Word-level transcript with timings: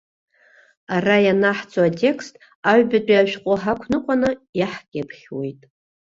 Ара 0.95 1.15
ианаҳҵо 1.25 1.79
атекст 1.87 2.33
аҩбатәи 2.69 3.21
ашәҟәы 3.21 3.53
ҳақәныҟәаны 3.61 4.29
иаҳкьыԥхьуеит. 4.59 5.61